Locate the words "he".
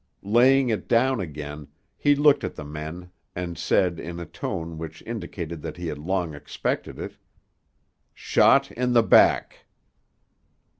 1.95-2.15, 5.77-5.85